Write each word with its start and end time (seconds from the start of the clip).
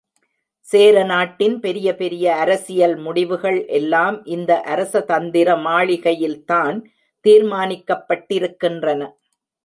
சேர 0.67 1.03
நாட்டின் 1.03 1.59
பெரிய 1.59 1.95
பெரிய 1.95 2.25
அரசியல் 2.35 2.95
முடிவுகள் 2.97 3.59
எல்லாம் 3.71 4.17
இந்த 4.25 4.51
அரசதந்திர 4.65 5.55
மாளிகையில்தான் 5.65 6.77
தீர்மானிக்கப்பட்டிருக்கின்றன. 7.25 9.01